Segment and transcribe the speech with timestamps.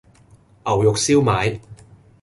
[0.65, 1.61] 牛肉燒賣